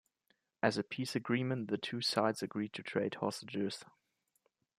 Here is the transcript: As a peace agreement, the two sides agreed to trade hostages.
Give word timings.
As 0.63 0.79
a 0.79 0.83
peace 0.83 1.15
agreement, 1.15 1.67
the 1.67 1.77
two 1.77 2.01
sides 2.01 2.41
agreed 2.41 2.73
to 2.73 2.81
trade 2.81 3.13
hostages. 3.19 3.85